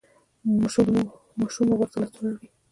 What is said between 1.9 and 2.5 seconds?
ته لاس وړي؟